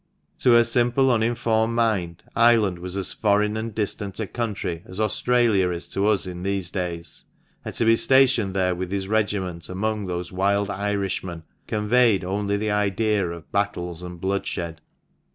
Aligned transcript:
To 0.39 0.53
her 0.53 0.63
simple, 0.63 1.11
uninformed 1.11 1.75
mind, 1.75 2.23
Ireland 2.35 2.79
was 2.79 2.97
as 2.97 3.13
foreign 3.13 3.55
and 3.55 3.75
distant 3.75 4.19
a 4.19 4.25
country 4.25 4.81
as 4.87 4.99
Australia 4.99 5.69
is 5.69 5.87
to 5.89 6.07
us 6.07 6.25
in 6.25 6.41
these 6.41 6.71
days. 6.71 7.25
And 7.63 7.75
to 7.75 7.85
be 7.85 7.95
stationed 7.95 8.55
there 8.55 8.73
with 8.73 8.91
his 8.91 9.07
regiment 9.07 9.69
amongst 9.69 10.07
those 10.07 10.31
"wild 10.31 10.71
Irishmen," 10.71 11.43
conveyed 11.67 12.23
only 12.23 12.57
the 12.57 12.71
idea 12.71 13.29
of 13.29 13.51
battles 13.51 14.01
and 14.01 14.19
bloodshed. 14.19 14.81